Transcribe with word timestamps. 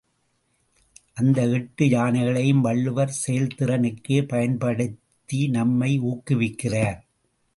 அந்த 1.13 1.41
எட்டு 1.47 1.85
யானைகளையும் 1.85 2.61
வள்ளுவர் 2.61 3.13
செயல்திறனுக்கே 3.27 4.27
பயன்படுத்தி 4.27 5.47
நம்மை 5.47 5.91
ஊக்குவிக்கிறார். 6.01 6.99